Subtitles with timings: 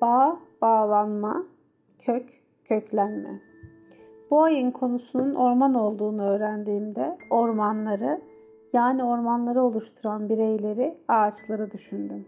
[0.00, 1.44] Bağ, bağlanma,
[1.98, 2.26] kök,
[2.64, 3.40] köklenme.
[4.30, 8.20] Bu ayın konusunun orman olduğunu öğrendiğimde ormanları,
[8.72, 12.26] yani ormanları oluşturan bireyleri, ağaçları düşündüm.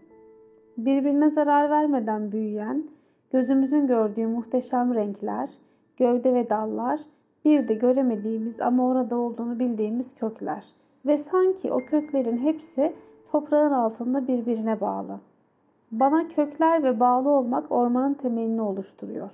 [0.77, 2.83] Birbirine zarar vermeden büyüyen,
[3.31, 5.49] gözümüzün gördüğü muhteşem renkler,
[5.97, 6.99] gövde ve dallar,
[7.45, 10.63] bir de göremediğimiz ama orada olduğunu bildiğimiz kökler
[11.05, 12.93] ve sanki o köklerin hepsi
[13.31, 15.19] toprağın altında birbirine bağlı.
[15.91, 19.29] Bana kökler ve bağlı olmak ormanın temelini oluşturuyor.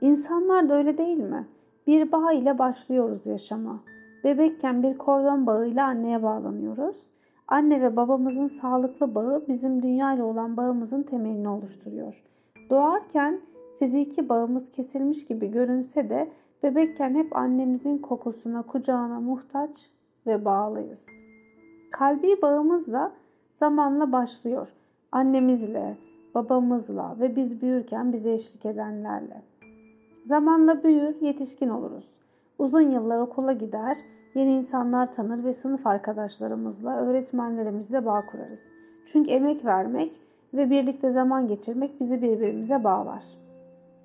[0.00, 1.46] İnsanlar da öyle değil mi?
[1.86, 3.80] Bir bağ ile başlıyoruz yaşama.
[4.24, 6.96] Bebekken bir kordon bağıyla anneye bağlanıyoruz.
[7.48, 12.22] Anne ve babamızın sağlıklı bağı bizim dünya ile olan bağımızın temelini oluşturuyor.
[12.70, 13.40] Doğarken
[13.78, 16.30] fiziki bağımız kesilmiş gibi görünse de
[16.62, 19.90] bebekken hep annemizin kokusuna, kucağına muhtaç
[20.26, 21.06] ve bağlıyız.
[21.92, 23.12] Kalbi bağımız da
[23.56, 24.68] zamanla başlıyor.
[25.14, 25.96] Annemizle,
[26.34, 29.42] babamızla ve biz büyürken bize eşlik edenlerle.
[30.26, 32.04] Zamanla büyür, yetişkin oluruz.
[32.58, 33.98] Uzun yıllar okula gider,
[34.34, 38.60] yeni insanlar tanır ve sınıf arkadaşlarımızla, öğretmenlerimizle bağ kurarız.
[39.12, 40.12] Çünkü emek vermek
[40.54, 43.22] ve birlikte zaman geçirmek bizi birbirimize bağlar.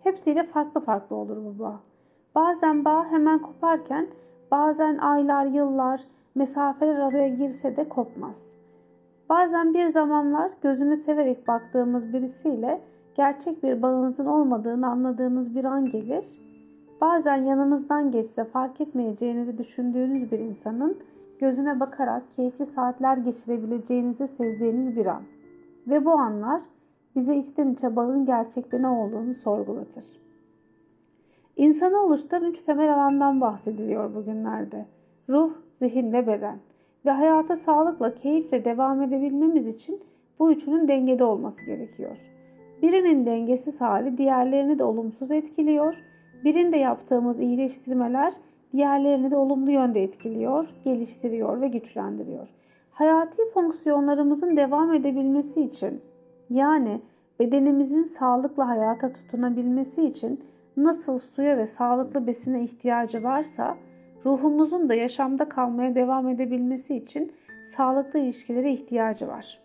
[0.03, 1.79] Hepsiyle farklı farklı olur bu bağ.
[2.35, 4.07] Bazen bağ hemen koparken,
[4.51, 6.01] bazen aylar, yıllar,
[6.35, 8.58] mesafeler araya girse de kopmaz.
[9.29, 12.81] Bazen bir zamanlar gözünü severek baktığımız birisiyle
[13.15, 16.25] gerçek bir bağınızın olmadığını anladığınız bir an gelir.
[17.01, 20.97] Bazen yanınızdan geçse fark etmeyeceğinizi düşündüğünüz bir insanın
[21.39, 25.21] gözüne bakarak keyifli saatler geçirebileceğinizi sezdiğiniz bir an.
[25.87, 26.61] Ve bu anlar
[27.15, 30.03] bize içten içe bağın gerçekte ne olduğunu sorgulatır.
[31.57, 34.85] İnsanı oluşturan üç temel alandan bahsediliyor bugünlerde.
[35.29, 36.57] Ruh, zihin ve beden.
[37.05, 39.99] Ve hayata sağlıkla, keyifle devam edebilmemiz için
[40.39, 42.17] bu üçünün dengede olması gerekiyor.
[42.81, 45.95] Birinin dengesiz hali diğerlerini de olumsuz etkiliyor.
[46.43, 48.33] Birinde yaptığımız iyileştirmeler
[48.73, 52.47] diğerlerini de olumlu yönde etkiliyor, geliştiriyor ve güçlendiriyor.
[52.91, 56.01] Hayati fonksiyonlarımızın devam edebilmesi için
[56.49, 57.01] yani
[57.39, 60.39] bedenimizin sağlıklı hayata tutunabilmesi için
[60.77, 63.77] nasıl suya ve sağlıklı besine ihtiyacı varsa
[64.25, 67.31] ruhumuzun da yaşamda kalmaya devam edebilmesi için
[67.77, 69.59] sağlıklı ilişkilere ihtiyacı var.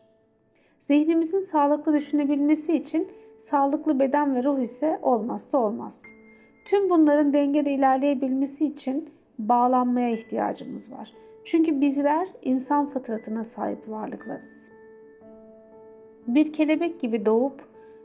[0.81, 3.09] Zihnimizin sağlıklı düşünebilmesi için
[3.51, 6.03] sağlıklı beden ve ruh ise olmazsa olmaz.
[6.65, 11.13] Tüm bunların dengede ilerleyebilmesi için bağlanmaya ihtiyacımız var.
[11.45, 14.65] Çünkü bizler insan fıtratına sahip varlıklarız.
[16.27, 17.63] Bir kelebek gibi doğup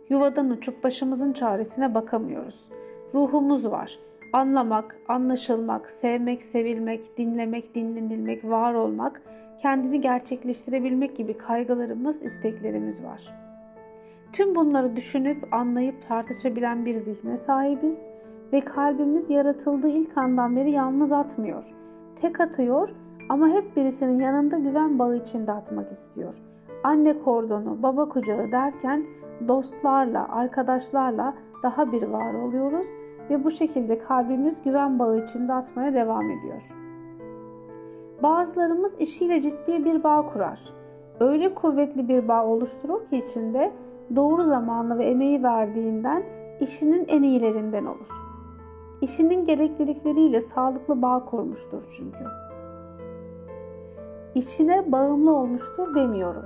[0.09, 2.69] yuvadan uçup başımızın çaresine bakamıyoruz.
[3.13, 3.99] Ruhumuz var.
[4.33, 9.21] Anlamak, anlaşılmak, sevmek, sevilmek, dinlemek, dinlenilmek, var olmak,
[9.61, 13.33] kendini gerçekleştirebilmek gibi kaygılarımız, isteklerimiz var.
[14.33, 17.97] Tüm bunları düşünüp, anlayıp tartışabilen bir zihne sahibiz
[18.53, 21.63] ve kalbimiz yaratıldığı ilk andan beri yalnız atmıyor.
[22.21, 22.89] Tek atıyor
[23.29, 26.33] ama hep birisinin yanında güven bağı içinde atmak istiyor.
[26.83, 29.05] Anne kordonu, baba kucağı derken
[29.47, 32.87] dostlarla, arkadaşlarla daha bir var oluyoruz
[33.29, 36.61] ve bu şekilde kalbimiz güven bağı içinde atmaya devam ediyor.
[38.23, 40.59] Bazılarımız işiyle ciddi bir bağ kurar.
[41.19, 43.71] Öyle kuvvetli bir bağ oluşturur ki içinde
[44.15, 46.23] doğru zamanla ve emeği verdiğinden
[46.59, 48.07] işinin en iyilerinden olur.
[49.01, 52.19] İşinin gereklilikleriyle sağlıklı bağ kurmuştur çünkü.
[54.35, 56.45] İşine bağımlı olmuştur demiyorum.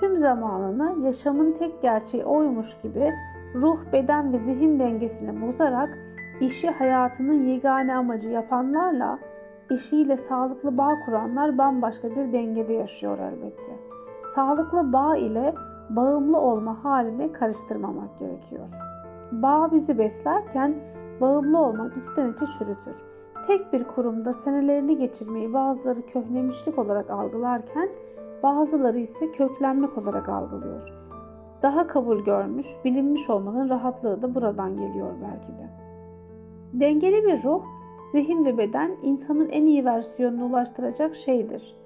[0.00, 3.12] Tüm zamanını yaşamın tek gerçeği oymuş gibi
[3.54, 5.98] ruh, beden ve zihin dengesini bozarak
[6.40, 9.18] işi hayatının yegane amacı yapanlarla
[9.70, 13.78] işiyle sağlıklı bağ kuranlar bambaşka bir dengede yaşıyor elbette.
[14.34, 15.54] Sağlıklı bağ ile
[15.90, 18.64] bağımlı olma haline karıştırmamak gerekiyor.
[19.32, 20.74] Bağ bizi beslerken
[21.20, 22.96] bağımlı olmak içten içe çürütür.
[23.46, 27.88] Tek bir kurumda senelerini geçirmeyi bazıları köhnemişlik olarak algılarken
[28.42, 30.92] bazıları ise köklenmek olarak algılıyor.
[31.62, 35.83] Daha kabul görmüş, bilinmiş olmanın rahatlığı da buradan geliyor belki de.
[36.80, 37.62] Dengeli bir ruh,
[38.12, 41.76] zihin ve beden insanın en iyi versiyonuna ulaştıracak şeydir.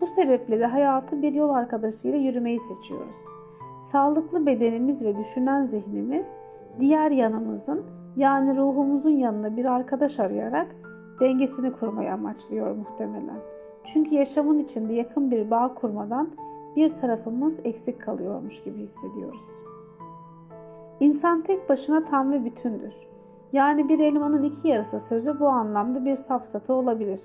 [0.00, 3.16] Bu sebeple de hayatı bir yol arkadaşıyla yürümeyi seçiyoruz.
[3.92, 6.26] Sağlıklı bedenimiz ve düşünen zihnimiz
[6.80, 7.82] diğer yanımızın
[8.16, 10.76] yani ruhumuzun yanına bir arkadaş arayarak
[11.20, 13.40] dengesini kurmayı amaçlıyor muhtemelen.
[13.92, 16.30] Çünkü yaşamın içinde yakın bir bağ kurmadan
[16.76, 19.40] bir tarafımız eksik kalıyormuş gibi hissediyoruz.
[21.00, 22.94] İnsan tek başına tam ve bütündür.
[23.52, 27.20] Yani bir elmanın iki yarısı sözü bu anlamda bir safsatı olabilir.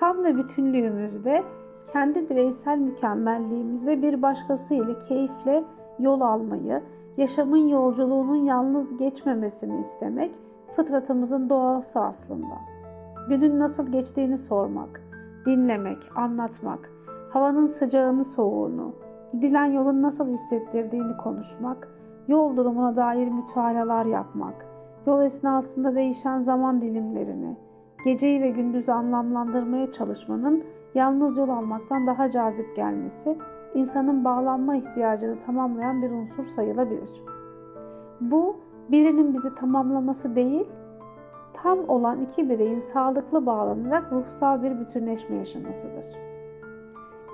[0.00, 1.44] Tam ve bütünlüğümüzde
[1.92, 5.64] kendi bireysel mükemmelliğimizde bir başkası ile keyifle
[5.98, 6.82] yol almayı,
[7.16, 10.30] yaşamın yolculuğunun yalnız geçmemesini istemek
[10.76, 12.54] fıtratımızın doğası aslında.
[13.28, 15.00] Günün nasıl geçtiğini sormak,
[15.46, 16.90] dinlemek, anlatmak,
[17.32, 18.94] havanın sıcağını soğuğunu,
[19.32, 21.88] gidilen yolun nasıl hissettirdiğini konuşmak,
[22.28, 24.65] yol durumuna dair mütalalar yapmak,
[25.06, 27.56] yol esnasında değişen zaman dilimlerini,
[28.04, 30.64] geceyi ve gündüzü anlamlandırmaya çalışmanın
[30.94, 33.38] yalnız yol almaktan daha cazip gelmesi,
[33.74, 37.10] insanın bağlanma ihtiyacını tamamlayan bir unsur sayılabilir.
[38.20, 38.56] Bu,
[38.90, 40.66] birinin bizi tamamlaması değil,
[41.54, 46.04] tam olan iki bireyin sağlıklı bağlanarak ruhsal bir bütünleşme yaşamasıdır.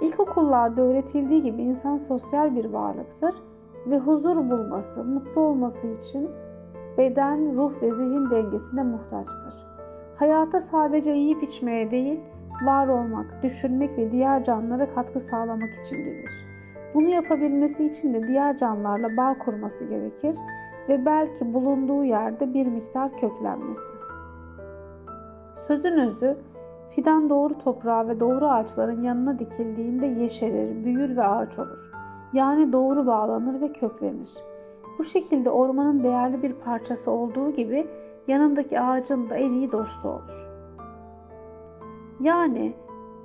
[0.01, 3.35] İlkokullarda öğretildiği gibi insan sosyal bir varlıktır
[3.87, 6.31] ve huzur bulması, mutlu olması için
[6.99, 9.55] beden, ruh ve zihin dengesine muhtaçtır.
[10.17, 12.21] Hayata sadece yiyip içmeye değil,
[12.67, 16.31] var olmak, düşünmek ve diğer canlılara katkı sağlamak için gelir.
[16.95, 20.35] Bunu yapabilmesi için de diğer canlılarla bağ kurması gerekir
[20.89, 23.93] ve belki bulunduğu yerde bir miktar köklenmesi.
[25.67, 26.37] Sözün özü,
[26.91, 31.93] fidan doğru toprağa ve doğru ağaçların yanına dikildiğinde yeşerir, büyür ve ağaç olur.
[32.33, 34.52] Yani doğru bağlanır ve köklenir.
[34.99, 37.87] Bu şekilde ormanın değerli bir parçası olduğu gibi
[38.29, 40.43] yanındaki ağacın da en iyi dostu olur.
[42.21, 42.73] Yani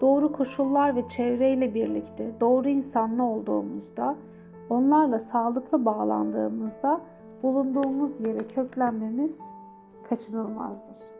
[0.01, 4.15] doğru koşullar ve çevreyle birlikte doğru insanla olduğumuzda,
[4.69, 7.01] onlarla sağlıklı bağlandığımızda
[7.43, 9.37] bulunduğumuz yere köklenmemiz
[10.09, 11.16] kaçınılmazdır.